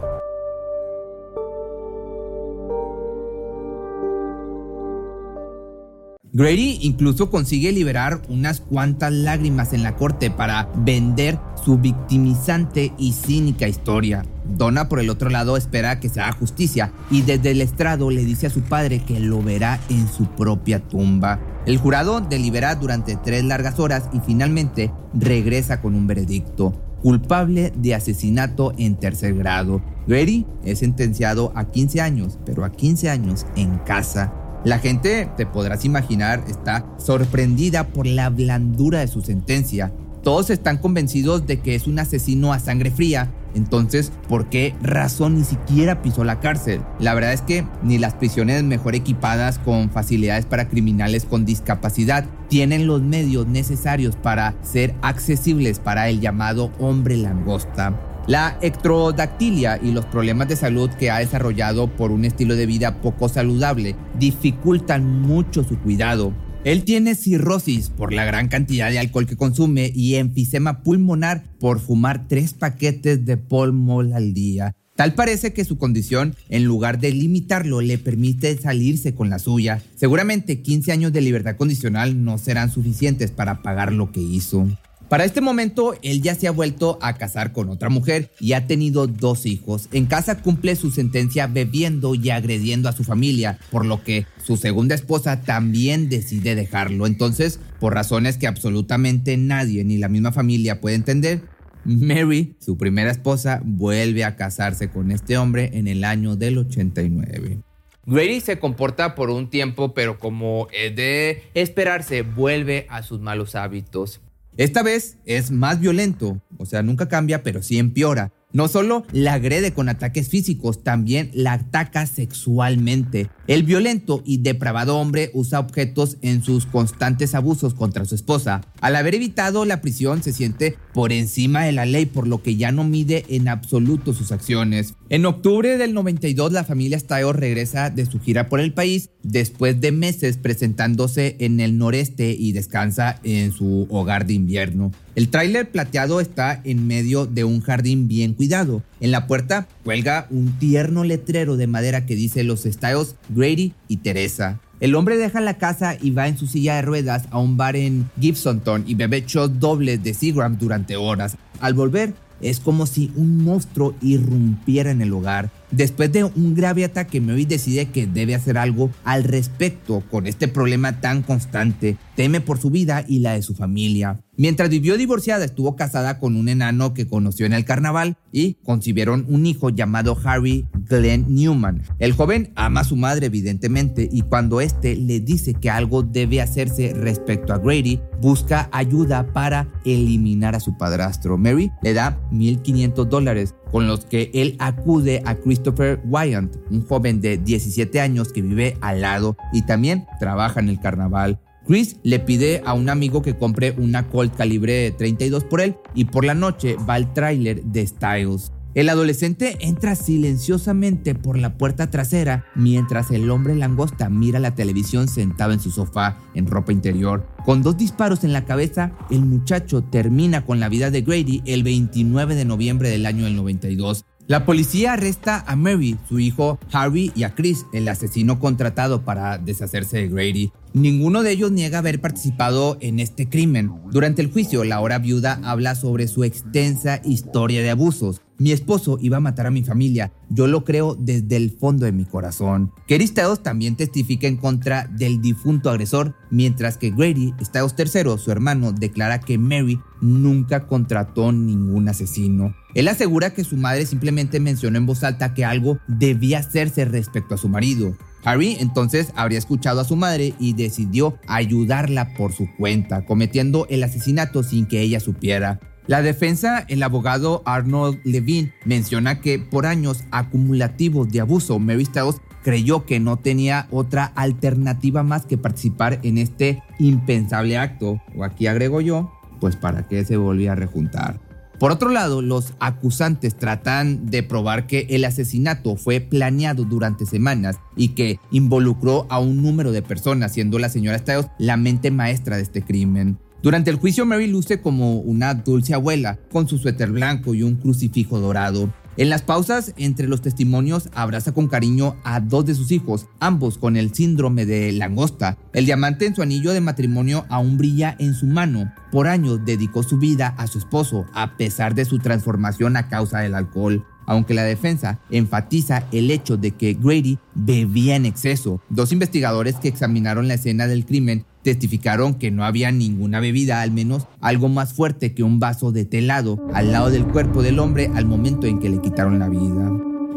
Grady 6.35 6.79
incluso 6.81 7.29
consigue 7.29 7.73
liberar 7.73 8.23
unas 8.31 8.61
cuantas 8.61 9.13
lágrimas 9.13 9.75
en 9.75 9.83
la 9.83 9.97
corte 9.97 10.31
para 10.31 10.67
vender 10.77 11.39
su 11.63 11.77
victimizante 11.77 12.95
y 12.97 13.13
cínica 13.13 13.69
historia. 13.69 14.25
Donna, 14.57 14.89
por 14.89 15.01
el 15.01 15.11
otro 15.11 15.29
lado, 15.29 15.59
espera 15.59 16.01
que 16.01 16.09
se 16.09 16.23
haga 16.23 16.33
justicia 16.33 16.91
y 17.11 17.21
desde 17.21 17.51
el 17.51 17.61
estrado 17.61 18.11
le 18.11 18.25
dice 18.25 18.47
a 18.47 18.51
su 18.51 18.63
padre 18.63 19.01
que 19.01 19.21
lo 19.21 19.43
verá 19.43 19.79
en 19.91 20.09
su 20.09 20.25
propia 20.25 20.81
tumba. 20.81 21.39
El 21.67 21.77
jurado 21.77 22.23
delibera 22.23 22.77
durante 22.77 23.17
tres 23.17 23.45
largas 23.45 23.79
horas 23.79 24.09
y 24.15 24.21
finalmente 24.21 24.91
regresa 25.13 25.83
con 25.83 25.95
un 25.95 26.07
veredicto 26.07 26.73
culpable 27.03 27.75
de 27.77 27.95
asesinato 27.95 28.73
en 28.79 28.97
tercer 28.97 29.35
grado. 29.35 29.83
Grady 30.07 30.47
es 30.65 30.79
sentenciado 30.79 31.53
a 31.55 31.71
15 31.71 32.01
años, 32.01 32.39
pero 32.47 32.65
a 32.65 32.73
15 32.73 33.11
años 33.11 33.45
en 33.55 33.77
casa. 33.81 34.33
La 34.65 34.79
gente, 34.79 35.29
te 35.37 35.47
podrás 35.47 35.85
imaginar, 35.85 36.45
está 36.49 36.87
sorprendida 36.99 37.89
por 37.89 38.07
la 38.07 38.31
blandura 38.31 39.01
de 39.01 39.09
su 39.09 39.21
sentencia. 39.21 39.93
Todos 40.23 40.51
están 40.51 40.79
convencidos 40.79 41.47
de 41.47 41.61
que 41.61 41.75
es 41.75 41.87
un 41.87 41.99
asesino 41.99 42.53
a 42.53 42.61
sangre 42.61 42.91
fría 42.91 43.33
entonces, 43.55 44.13
¿por 44.29 44.49
qué 44.49 44.75
razón 44.83 45.37
ni 45.37 45.45
siquiera 45.45 46.03
pisó 46.03 46.25
la 46.25 46.41
cárcel? 46.41 46.81
La 46.99 47.15
verdad 47.15 47.33
es 47.33 47.43
que 47.43 47.67
ni 47.83 47.99
las 47.99 48.15
prisiones 48.15 48.63
mejor 48.63 48.95
equipadas 48.95 49.59
con 49.59 49.91
facilidades 49.91 50.47
para 50.47 50.69
criminales 50.69 51.25
con 51.25 51.45
discapacidad 51.45 52.25
tienen 52.49 52.87
los 52.87 53.03
medios 53.03 53.47
necesarios 53.47 54.17
para 54.17 54.55
ser 54.63 54.95
accesibles 55.03 55.79
para 55.79 56.09
el 56.09 56.21
llamado 56.21 56.73
hombre 56.79 57.17
langosta. 57.17 58.12
La 58.29 58.57
ectrodactilia 58.63 59.81
y 59.83 59.91
los 59.91 60.05
problemas 60.07 60.47
de 60.49 60.55
salud 60.55 60.89
que 60.91 61.11
ha 61.11 61.19
desarrollado 61.19 61.89
por 61.89 62.13
un 62.13 62.25
estilo 62.25 62.55
de 62.55 62.67
vida 62.67 63.01
poco 63.01 63.29
saludable 63.29 63.97
dificultan 64.19 65.05
mucho 65.23 65.65
su 65.65 65.77
cuidado. 65.81 66.33
Él 66.65 66.85
tiene 66.85 67.17
cirrosis 67.17 67.91
por 67.91 68.13
la 68.13 68.25
gran 68.25 68.47
cantidad 68.47 68.91
de 68.91 69.01
alcohol 69.01 69.27
que 69.27 69.37
consume 69.37 69.91
y 69.93 70.15
enfisema 70.15 70.85
pulmonar 70.85 71.43
por 71.59 71.81
fumar 71.81 72.29
tres 72.29 72.55
paquetes 72.55 73.27
de 73.27 73.37
polmol 73.37 74.13
al 74.13 74.33
día. 74.33 74.77
Tal 74.95 75.15
parece 75.15 75.53
que 75.53 75.65
su 75.65 75.77
condición, 75.77 76.37
en 76.49 76.65
lugar 76.65 77.01
de 77.01 77.11
limitarlo, 77.11 77.81
le 77.81 77.99
permite 77.99 78.57
salirse 78.57 79.15
con 79.15 79.31
la 79.31 79.41
suya. 79.41 79.83
Seguramente 79.97 80.63
15 80.63 80.93
años 80.93 81.13
de 81.13 81.23
libertad 81.23 81.57
condicional 81.57 82.23
no 82.23 82.39
serán 82.39 82.71
suficientes 82.71 83.33
para 83.33 83.63
pagar 83.63 83.93
lo 83.93 84.13
que 84.13 84.21
hizo. 84.21 84.69
Para 85.13 85.27
este 85.27 85.43
momento, 85.43 85.95
él 86.01 86.23
ya 86.23 86.35
se 86.35 86.49
ha 86.49 86.53
vuelto 86.53 86.99
a 87.03 87.13
casar 87.19 87.53
con 87.53 87.69
otra 87.69 87.91
mujer 87.91 88.31
y 88.41 88.55
ha 88.55 88.67
tenido 88.67 89.07
dos 89.07 89.45
hijos. 89.45 89.91
En 89.93 90.07
casa 90.07 90.41
cumple 90.41 90.75
su 90.75 90.91
sentencia 90.91 91.47
bebiendo 91.47 92.15
y 92.15 92.31
agrediendo 92.31 92.89
a 92.89 92.93
su 92.93 93.05
familia, 93.05 93.59
por 93.71 93.85
lo 93.85 94.03
que 94.03 94.25
su 94.43 94.57
segunda 94.57 94.95
esposa 94.95 95.43
también 95.43 96.09
decide 96.09 96.55
dejarlo. 96.55 97.07
Entonces, 97.07 97.61
por 97.79 97.93
razones 97.93 98.39
que 98.39 98.47
absolutamente 98.47 99.37
nadie 99.37 99.85
ni 99.85 99.99
la 99.99 100.09
misma 100.09 100.33
familia 100.33 100.81
puede 100.81 100.97
entender, 100.97 101.43
Mary, 101.85 102.57
su 102.59 102.79
primera 102.79 103.11
esposa, 103.11 103.61
vuelve 103.67 104.25
a 104.25 104.37
casarse 104.37 104.89
con 104.89 105.11
este 105.11 105.37
hombre 105.37 105.73
en 105.75 105.89
el 105.89 106.05
año 106.05 106.37
del 106.37 106.57
89. 106.57 107.59
Grady 108.07 108.41
se 108.41 108.59
comporta 108.59 109.15
por 109.15 109.29
un 109.29 109.51
tiempo, 109.51 109.93
pero 109.93 110.19
como 110.19 110.69
es 110.73 110.97
de 110.97 111.43
esperarse, 111.53 112.23
vuelve 112.23 112.87
a 112.89 113.03
sus 113.03 113.21
malos 113.21 113.57
hábitos. 113.57 114.23
Esta 114.57 114.83
vez 114.83 115.17
es 115.25 115.51
más 115.51 115.81
violento, 115.81 116.43
o 116.59 116.67
sea, 116.67 116.83
nunca 116.83 117.09
cambia, 117.09 117.43
pero 117.43 117.63
sí 117.63 117.79
empeora. 117.79 118.33
No 118.53 118.69
solo 118.69 119.05
la 119.13 119.35
agrede 119.35 119.73
con 119.73 119.89
ataques 119.89 120.29
físicos, 120.29 120.85
también 120.85 121.31
la 121.33 121.55
ataca 121.55 122.05
sexualmente. 122.07 123.31
El 123.47 123.63
violento 123.63 124.23
y 124.27 124.39
depravado 124.39 124.99
hombre 124.99 125.31
usa 125.33 125.59
objetos 125.59 126.19
en 126.21 126.43
sus 126.43 126.67
constantes 126.67 127.35
abusos 127.35 127.75
contra 127.75 128.05
su 128.05 128.15
esposa. 128.15 128.61
Al 128.81 128.97
haber 128.97 129.15
evitado 129.15 129.65
la 129.65 129.81
prisión 129.81 130.23
se 130.23 130.33
siente 130.33 130.77
por 130.93 131.13
encima 131.13 131.65
de 131.65 131.73
la 131.73 131.87
ley 131.87 132.07
por 132.07 132.29
lo 132.29 132.43
que 132.43 132.57
ya 132.57 132.73
no 132.73 132.85
mide 132.85 133.25
en 133.29 133.49
absoluto 133.49 134.13
sus 134.13 134.33
acciones. 134.33 134.95
En 135.09 135.25
octubre 135.25 135.79
del 135.79 135.95
92 135.95 136.53
la 136.53 136.65
familia 136.65 137.01
Style 137.01 137.33
regresa 137.33 137.91
de 137.91 138.07
su 138.07 138.21
gira 138.21 138.49
por 138.49 138.61
el 138.61 138.75
país 138.75 139.11
después 139.23 139.81
de 139.81 139.93
meses 139.93 140.37
presentándose 140.37 141.37
en 141.41 141.61
el 141.61 141.79
noreste 141.79 142.37
y 142.39 142.53
descansa 142.53 143.19
en 143.23 143.53
su 143.53 143.87
hogar 143.91 144.27
de 144.27 144.35
invierno. 144.35 144.93
El 145.15 145.29
tráiler 145.29 145.71
plateado 145.71 146.21
está 146.21 146.63
en 146.65 146.87
medio 146.87 147.27
de 147.27 147.45
un 147.45 147.61
jardín 147.61 148.09
bien 148.09 148.33
cuidado. 148.33 148.83
En 148.99 149.11
la 149.11 149.27
puerta 149.27 149.69
cuelga 149.85 150.27
un 150.31 150.59
tierno 150.59 151.05
letrero 151.05 151.59
de 151.59 151.67
madera 151.67 152.07
que 152.07 152.15
dice 152.15 152.45
los 152.45 152.63
Styles, 152.63 153.17
Grady 153.29 153.75
y 153.89 153.99
Teresa. 153.99 154.61
El 154.81 154.95
hombre 154.95 155.19
deja 155.19 155.43
la 155.43 155.59
casa 155.59 155.97
y 156.01 156.13
va 156.13 156.29
en 156.29 156.39
su 156.39 156.47
silla 156.47 156.77
de 156.77 156.83
ruedas 156.83 157.25
a 157.31 157.39
un 157.39 157.59
bar 157.59 157.77
en 157.77 158.11
Gibsonton 158.19 158.85
y 158.87 158.95
bebe 158.95 159.23
shots 159.27 159.61
dobles 159.61 160.03
de 160.03 160.15
Seagram 160.15 160.57
durante 160.59 160.97
horas. 160.97 161.37
Al 161.61 161.75
volver, 161.75 162.15
es 162.41 162.59
como 162.59 162.87
si 162.87 163.13
un 163.15 163.45
monstruo 163.45 163.95
irrumpiera 164.01 164.91
en 164.91 165.03
el 165.03 165.13
hogar. 165.13 165.51
Después 165.73 166.13
de 166.13 166.25
un 166.25 166.55
grave 166.55 166.85
ataque, 166.85 167.23
Mary 167.23 167.47
decide 167.47 167.87
que 167.87 168.07
debe 168.07 168.35
hacer 168.35 168.59
algo 168.59 168.91
al 169.05 169.25
respecto 169.25 170.03
con 170.11 170.27
este 170.27 170.47
problema 170.47 171.01
tan 171.01 171.23
constante. 171.23 171.97
Teme 172.15 172.43
por 172.43 172.59
su 172.59 172.71
vida 172.71 173.05
y 173.09 173.21
la 173.21 173.33
de 173.33 173.43
su 173.43 173.55
familia. 173.55 174.21
Mientras 174.37 174.69
vivió 174.69 174.97
divorciada, 174.97 175.45
estuvo 175.45 175.77
casada 175.77 176.19
con 176.19 176.37
un 176.37 176.49
enano 176.49 176.95
que 176.95 177.07
conoció 177.07 177.47
en 177.47 177.53
el 177.53 177.65
carnaval 177.65 178.17
y 178.33 178.55
concibieron 178.65 179.27
un 179.29 179.47
hijo 179.47 179.71
llamado 179.71 180.19
Harry 180.25 180.67
Glenn 180.89 181.27
Newman. 181.29 181.83
El 181.99 182.13
joven 182.13 182.51
ama 182.55 182.81
a 182.81 182.85
su 182.85 182.97
madre, 182.97 183.27
evidentemente, 183.27 184.09
y 184.11 184.23
cuando 184.23 184.61
éste 184.61 184.97
le 184.97 185.21
dice 185.21 185.55
que 185.55 185.71
algo 185.71 186.03
debe 186.03 186.41
hacerse 186.41 186.95
respecto 186.95 187.53
a 187.53 187.59
Grady, 187.59 188.01
busca 188.21 188.69
ayuda 188.73 189.33
para 189.33 189.69
eliminar 189.85 190.55
a 190.55 190.61
su 190.61 190.77
padrastro. 190.77 191.39
Mary 191.39 191.71
le 191.83 191.93
da 191.93 192.19
1.500 192.31 193.07
dólares 193.07 193.55
con 193.73 193.89
los 193.89 194.05
que 194.05 194.31
él 194.35 194.55
acude 194.61 195.23
a 195.25 195.35
Christopher 195.35 196.01
Wyant, 196.05 196.55
un 196.71 196.87
joven 196.87 197.21
de 197.21 197.39
17 197.39 198.01
años 198.01 198.33
que 198.33 198.43
vive 198.43 198.77
al 198.81 199.01
lado 199.01 199.37
y 199.53 199.63
también 199.63 200.07
trabaja 200.21 200.61
en 200.61 200.69
el 200.69 200.79
carnaval. 200.79 201.41
Chris 201.67 201.97
le 202.03 202.19
pide 202.19 202.61
a 202.65 202.75
un 202.75 202.91
amigo 202.91 203.23
que 203.23 203.37
compre 203.37 203.75
una 203.79 204.09
Colt 204.09 204.37
calibre 204.37 204.91
32 204.93 205.45
por 205.45 205.61
él 205.61 205.77
y 205.95 206.05
por 206.05 206.25
la 206.25 206.35
noche 206.35 206.77
va 206.89 206.95
al 206.95 207.13
tráiler 207.15 207.63
de 207.63 207.87
Styles. 207.87 208.53
El 208.75 208.89
adolescente 208.89 209.59
entra 209.61 209.95
silenciosamente 209.95 211.15
por 211.15 211.37
la 211.37 211.59
puerta 211.59 211.91
trasera 211.91 212.47
mientras 212.55 213.11
el 213.11 213.31
hombre 213.31 213.55
langosta 213.55 214.09
mira 214.09 214.39
la 214.39 214.55
televisión 214.55 215.09
sentado 215.09 215.53
en 215.53 215.61
su 215.61 215.71
sofá 215.71 216.19
en 216.35 216.47
ropa 216.47 216.73
interior. 216.73 217.29
Con 217.45 217.63
dos 217.63 217.77
disparos 217.77 218.25
en 218.25 218.33
la 218.33 218.47
cabeza, 218.47 218.93
el 219.11 219.27
muchacho 219.27 219.83
termina 219.83 220.47
con 220.47 220.59
la 220.59 220.71
vida 220.71 220.91
de 220.91 221.03
Grady 221.03 221.43
el 221.45 221.65
29 221.65 222.35
de 222.35 222.47
noviembre 222.47 222.89
del 222.89 223.05
año 223.05 223.29
92. 223.29 224.07
La 224.29 224.47
policía 224.47 224.93
arresta 224.93 225.45
a 225.47 225.57
Mary, 225.57 225.99
su 226.09 226.21
hijo 226.21 226.59
Harry 226.73 227.13
y 227.15 227.25
a 227.25 227.35
Chris, 227.35 227.67
el 227.73 227.89
asesino 227.89 228.39
contratado 228.39 229.05
para 229.05 229.37
deshacerse 229.37 229.99
de 229.99 230.09
Grady. 230.09 230.53
Ninguno 230.73 231.23
de 231.23 231.33
ellos 231.33 231.51
niega 231.51 231.79
haber 231.79 232.01
participado 232.01 232.79
en 232.81 233.01
este 233.01 233.29
crimen. 233.29 233.73
Durante 233.91 234.23
el 234.23 234.33
juicio, 234.33 234.65
la 234.65 234.81
hora 234.81 234.99
viuda 234.99 235.41
habla 235.43 235.75
sobre 235.75 236.07
su 236.07 236.25
extensa 236.25 237.03
historia 237.05 237.63
de 237.63 237.71
abusos. 237.71 238.23
Mi 238.43 238.51
esposo 238.51 238.99
iba 239.01 239.19
a 239.19 239.21
matar 239.21 239.47
a 239.47 239.53
mi 239.53 239.63
familia. 239.63 240.13
Yo 240.29 240.49
lo 240.49 240.65
creo 240.65 240.97
desde 240.99 241.37
el 241.37 241.53
fondo 241.53 241.87
de 241.87 241.93
mi 241.93 242.05
corazón. 242.05 242.73
Kerry 242.89 243.07
Stiles 243.07 243.41
también 243.41 243.77
testifica 243.77 244.27
en 244.27 244.37
contra 244.37 244.89
del 244.89 245.21
difunto 245.21 245.71
agresor, 245.71 246.17
mientras 246.29 246.77
que 246.77 246.91
Grady 246.91 247.33
Stiles 247.41 247.77
III, 247.79 248.19
su 248.19 248.33
hermano, 248.33 248.73
declara 248.73 249.21
que 249.21 249.39
Mary 249.39 249.79
nunca 250.01 250.67
contrató 250.67 251.31
ningún 251.31 251.89
asesino. 251.89 252.53
Él 252.75 252.89
asegura 252.89 253.33
que 253.33 253.45
su 253.45 253.57
madre 253.57 253.87
simplemente 253.87 254.41
mencionó 254.41 254.77
en 254.77 254.87
voz 254.87 255.05
alta 255.05 255.35
que 255.35 255.45
algo 255.45 255.79
debía 255.87 256.41
hacerse 256.41 256.85
respecto 256.85 257.37
a 257.37 257.39
su 257.39 257.49
marido. 257.49 257.97
Harry 258.25 258.57
entonces 258.59 259.13
habría 259.15 259.39
escuchado 259.39 259.81
a 259.81 259.85
su 259.85 259.95
madre 259.95 260.35
y 260.41 260.55
decidió 260.55 261.17
ayudarla 261.29 262.13
por 262.15 262.33
su 262.33 262.49
cuenta, 262.59 263.05
cometiendo 263.05 263.69
el 263.71 263.85
asesinato 263.85 264.43
sin 264.43 264.67
que 264.67 264.81
ella 264.81 264.99
supiera. 264.99 265.61
La 265.89 266.01
defensa, 266.01 266.65
el 266.69 266.83
abogado 266.83 267.43
Arnold 267.45 268.01
Levine, 268.05 268.53
menciona 268.65 269.21
que 269.21 269.41
por 269.41 269.67
años 269.67 270.05
acumulativos 270.13 271.11
de 271.11 271.21
abuso, 271.21 271.59
Mary 271.59 271.85
Stiles 271.85 272.21
creyó 272.43 272.87
que 272.87 273.01
no 273.01 273.17
tenía 273.17 273.67
otra 273.71 274.05
alternativa 274.15 275.03
más 275.03 275.27
que 275.27 275.39
participar 275.39 275.99
en 276.03 276.19
este 276.19 276.63
impensable 276.79 277.59
acto. 277.59 278.01
O 278.17 278.23
aquí 278.23 278.47
agrego 278.47 278.81
yo, 278.81 279.13
pues 279.41 279.57
para 279.57 279.89
qué 279.89 280.05
se 280.05 280.17
volvía 280.17 280.53
a 280.53 280.57
rejuntar. 280.57 281.21
Por 281.59 281.71
otro 281.71 281.91
lado, 281.91 282.23
los 282.23 282.55
acusantes 282.59 283.37
tratan 283.37 284.07
de 284.07 284.23
probar 284.25 284.67
que 284.67 284.87
el 284.91 285.05
asesinato 285.05 285.77
fue 285.77 286.01
planeado 286.01 286.65
durante 286.65 287.07
semanas 287.07 287.57
y 287.77 287.91
que 287.91 288.19
involucró 288.33 289.07
a 289.11 289.21
un 289.21 289.43
número 289.43 289.71
de 289.71 289.83
personas, 289.83 290.33
siendo 290.33 290.59
la 290.59 290.69
señora 290.69 290.99
Stiles 290.99 291.29
la 291.39 291.57
mente 291.57 291.93
maestra 291.93 292.37
de 292.37 292.43
este 292.43 292.63
crimen. 292.63 293.19
Durante 293.43 293.71
el 293.71 293.77
juicio, 293.77 294.07
Mary 294.07 294.29
luce 294.29 294.61
como 294.61 295.01
una 295.01 295.35
dulce 295.35 295.75
abuela, 295.75 296.19
con 296.31 296.47
su 296.47 296.59
suéter 296.59 296.93
blanco 296.93 297.35
y 297.35 297.43
un 297.43 297.57
crucifijo 297.57 298.21
dorado. 298.21 298.73
En 298.97 299.09
las 299.09 299.23
pausas 299.23 299.75
entre 299.79 300.07
los 300.07 300.21
testimonios 300.21 300.91
abraza 300.95 301.33
con 301.33 301.49
cariño 301.49 301.97
a 302.05 302.21
dos 302.21 302.45
de 302.45 302.55
sus 302.55 302.71
hijos, 302.71 303.07
ambos 303.19 303.59
con 303.59 303.77
el 303.77 303.93
síndrome 303.93 304.47
de 304.47 304.71
langosta. 304.71 305.39
El 305.55 305.65
diamante 305.65 306.07
en 306.07 306.15
su 306.15 306.23
anillo 306.23 306.53
de 306.53 306.61
matrimonio 306.61 307.25
aún 307.31 307.59
brilla 307.59 307.97
en 307.99 308.15
su 308.15 308.27
mano. 308.27 308.73
Por 308.93 309.09
años 309.09 309.45
dedicó 309.45 309.83
su 309.83 309.99
vida 309.99 310.35
a 310.39 310.47
su 310.47 310.59
esposo, 310.59 311.07
a 311.13 311.37
pesar 311.37 311.75
de 311.75 311.85
su 311.85 311.99
transformación 311.99 312.77
a 312.77 312.89
causa 312.89 313.21
del 313.21 313.35
alcohol 313.35 313.85
aunque 314.07 314.35
la 314.35 314.43
defensa 314.43 314.99
enfatiza 315.11 315.87
el 315.93 316.11
hecho 316.11 316.37
de 316.37 316.53
que 316.53 316.75
Grady 316.75 317.19
bebía 317.35 317.97
en 317.97 318.07
exceso. 318.07 318.61
Dos 318.69 318.93
investigadores 318.93 319.57
que 319.57 319.69
examinaron 319.69 320.29
la 320.29 320.35
escena 320.35 320.67
del 320.67 320.85
crimen 320.85 321.25
testificaron 321.43 322.15
que 322.15 322.31
no 322.31 322.45
había 322.45 322.71
ninguna 322.73 323.21
bebida, 323.21 323.63
al 323.63 323.71
menos 323.71 324.07
algo 324.21 324.49
más 324.49 324.73
fuerte 324.73 325.15
que 325.15 325.23
un 325.23 325.39
vaso 325.39 325.73
de 325.73 325.85
telado, 325.85 326.39
al 326.55 326.73
lado 326.73 326.91
del 326.91 327.05
cuerpo 327.05 327.43
del 327.43 327.59
hombre 327.59 327.91
al 327.95 328.07
momento 328.07 328.47
en 328.47 328.61
que 328.61 328.71
le 328.71 328.81
quitaron 328.81 329.19
la 329.19 329.29
vida. 329.29 329.71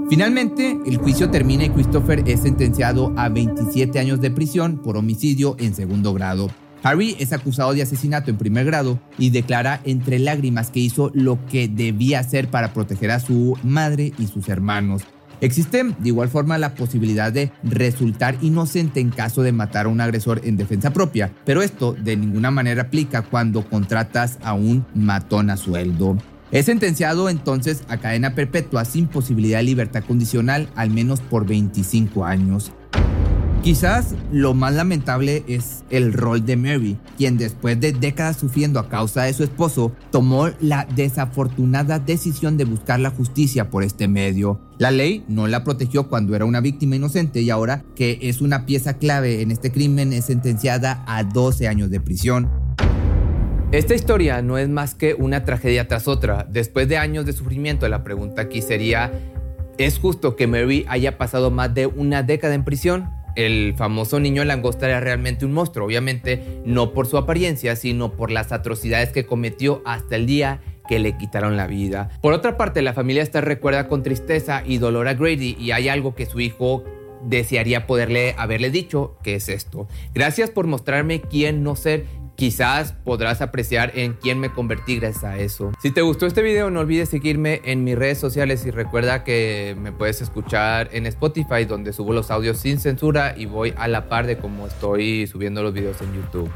Finalmente, 0.09 0.79
el 0.85 0.97
juicio 0.97 1.31
termina 1.31 1.65
y 1.65 1.69
Christopher 1.69 2.23
es 2.27 2.41
sentenciado 2.41 3.11
a 3.17 3.27
27 3.29 3.97
años 3.99 4.21
de 4.21 4.29
prisión 4.29 4.77
por 4.77 4.97
homicidio 4.97 5.55
en 5.59 5.73
segundo 5.73 6.13
grado. 6.13 6.51
Harry 6.83 7.15
es 7.17 7.33
acusado 7.33 7.73
de 7.73 7.81
asesinato 7.81 8.29
en 8.29 8.37
primer 8.37 8.65
grado 8.65 8.99
y 9.17 9.31
declara 9.31 9.81
entre 9.85 10.19
lágrimas 10.19 10.69
que 10.69 10.79
hizo 10.79 11.09
lo 11.15 11.43
que 11.47 11.67
debía 11.67 12.19
hacer 12.19 12.49
para 12.49 12.73
proteger 12.73 13.09
a 13.09 13.19
su 13.19 13.57
madre 13.63 14.13
y 14.19 14.27
sus 14.27 14.47
hermanos. 14.49 15.01
Existe 15.45 15.83
de 15.83 16.07
igual 16.07 16.27
forma 16.27 16.57
la 16.57 16.73
posibilidad 16.73 17.31
de 17.31 17.51
resultar 17.61 18.35
inocente 18.41 18.99
en 18.99 19.11
caso 19.11 19.43
de 19.43 19.51
matar 19.51 19.85
a 19.85 19.89
un 19.89 20.01
agresor 20.01 20.41
en 20.43 20.57
defensa 20.57 20.91
propia, 20.91 21.31
pero 21.45 21.61
esto 21.61 21.93
de 21.93 22.17
ninguna 22.17 22.49
manera 22.49 22.81
aplica 22.81 23.21
cuando 23.21 23.63
contratas 23.63 24.39
a 24.41 24.55
un 24.55 24.87
matón 24.95 25.51
a 25.51 25.57
sueldo. 25.57 26.17
Es 26.51 26.65
sentenciado 26.65 27.29
entonces 27.29 27.83
a 27.89 27.97
cadena 27.97 28.33
perpetua 28.33 28.85
sin 28.85 29.05
posibilidad 29.05 29.59
de 29.59 29.65
libertad 29.65 30.03
condicional 30.03 30.67
al 30.75 30.89
menos 30.89 31.21
por 31.21 31.45
25 31.45 32.25
años. 32.25 32.71
Quizás 33.65 34.13
lo 34.31 34.53
más 34.53 34.75
lamentable 34.75 35.43
es 35.47 35.85
el 35.89 36.13
rol 36.13 36.45
de 36.45 36.55
Mary, 36.55 36.99
quien 37.17 37.35
después 37.35 37.79
de 37.79 37.93
décadas 37.93 38.37
sufriendo 38.37 38.79
a 38.79 38.89
causa 38.89 39.23
de 39.23 39.33
su 39.33 39.43
esposo, 39.43 39.91
tomó 40.11 40.49
la 40.61 40.87
desafortunada 40.95 41.97
decisión 41.97 42.57
de 42.57 42.65
buscar 42.65 42.99
la 42.99 43.09
justicia 43.09 43.71
por 43.71 43.81
este 43.81 44.07
medio. 44.07 44.61
La 44.77 44.91
ley 44.91 45.25
no 45.27 45.47
la 45.47 45.63
protegió 45.63 46.09
cuando 46.09 46.35
era 46.35 46.45
una 46.45 46.61
víctima 46.61 46.97
inocente 46.97 47.41
y 47.41 47.49
ahora 47.49 47.83
que 47.95 48.19
es 48.21 48.39
una 48.39 48.67
pieza 48.67 48.99
clave 48.99 49.41
en 49.41 49.49
este 49.49 49.71
crimen 49.71 50.13
es 50.13 50.25
sentenciada 50.25 51.03
a 51.07 51.23
12 51.23 51.67
años 51.67 51.89
de 51.89 51.99
prisión. 51.99 52.51
Esta 53.71 53.95
historia 53.95 54.43
no 54.43 54.59
es 54.59 54.69
más 54.69 54.93
que 54.93 55.15
una 55.15 55.43
tragedia 55.43 55.87
tras 55.87 56.07
otra. 56.07 56.45
Después 56.47 56.87
de 56.87 56.99
años 56.99 57.25
de 57.25 57.33
sufrimiento, 57.33 57.89
la 57.89 58.03
pregunta 58.03 58.43
aquí 58.43 58.61
sería, 58.61 59.11
¿es 59.79 59.97
justo 59.97 60.35
que 60.35 60.45
Mary 60.45 60.85
haya 60.87 61.17
pasado 61.17 61.49
más 61.49 61.73
de 61.73 61.87
una 61.87 62.21
década 62.21 62.53
en 62.53 62.63
prisión? 62.63 63.24
El 63.35 63.73
famoso 63.77 64.19
niño 64.19 64.43
langosta 64.43 64.87
era 64.87 64.99
realmente 64.99 65.45
un 65.45 65.53
monstruo, 65.53 65.85
obviamente 65.85 66.41
no 66.65 66.93
por 66.93 67.07
su 67.07 67.17
apariencia, 67.17 67.75
sino 67.75 68.13
por 68.13 68.31
las 68.31 68.51
atrocidades 68.51 69.09
que 69.09 69.25
cometió 69.25 69.81
hasta 69.85 70.15
el 70.15 70.25
día 70.25 70.61
que 70.87 70.99
le 70.99 71.17
quitaron 71.17 71.57
la 71.57 71.67
vida. 71.67 72.09
Por 72.21 72.33
otra 72.33 72.57
parte, 72.57 72.81
la 72.81 72.93
familia 72.93 73.23
está 73.23 73.41
recuerda 73.41 73.87
con 73.87 74.03
tristeza 74.03 74.63
y 74.65 74.77
dolor 74.77 75.07
a 75.07 75.15
Grady 75.15 75.55
y 75.59 75.71
hay 75.71 75.89
algo 75.89 76.15
que 76.15 76.25
su 76.25 76.39
hijo 76.39 76.83
desearía 77.23 77.87
poderle 77.87 78.35
haberle 78.37 78.69
dicho, 78.69 79.17
que 79.23 79.35
es 79.35 79.49
esto. 79.49 79.87
Gracias 80.13 80.51
por 80.51 80.67
mostrarme 80.67 81.21
quién 81.21 81.63
no 81.63 81.75
ser 81.75 82.05
quizás 82.35 82.93
podrás 83.03 83.41
apreciar 83.41 83.91
en 83.95 84.13
quién 84.13 84.39
me 84.39 84.51
convertí 84.51 84.99
gracias 84.99 85.23
a 85.23 85.37
eso. 85.37 85.71
Si 85.81 85.91
te 85.91 86.01
gustó 86.01 86.25
este 86.25 86.41
video, 86.41 86.69
no 86.69 86.81
olvides 86.81 87.09
seguirme 87.09 87.61
en 87.65 87.83
mis 87.83 87.97
redes 87.97 88.17
sociales 88.17 88.65
y 88.65 88.71
recuerda 88.71 89.23
que 89.23 89.75
me 89.79 89.91
puedes 89.91 90.21
escuchar 90.21 90.89
en 90.91 91.05
Spotify, 91.05 91.65
donde 91.65 91.93
subo 91.93 92.13
los 92.13 92.31
audios 92.31 92.57
sin 92.57 92.79
censura 92.79 93.35
y 93.37 93.45
voy 93.45 93.73
a 93.77 93.87
la 93.87 94.09
par 94.09 94.27
de 94.27 94.37
cómo 94.37 94.67
estoy 94.67 95.27
subiendo 95.27 95.63
los 95.63 95.73
videos 95.73 95.97
en 96.01 96.13
YouTube. 96.13 96.51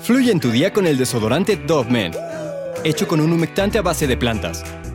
Fluye 0.00 0.32
en 0.32 0.40
tu 0.40 0.50
día 0.50 0.72
con 0.72 0.86
el 0.86 0.98
desodorante 0.98 1.56
Dove 1.56 1.90
Men, 1.90 2.12
hecho 2.84 3.06
con 3.06 3.20
un 3.20 3.32
humectante 3.32 3.78
a 3.78 3.82
base 3.82 4.06
de 4.06 4.16
plantas 4.16 4.64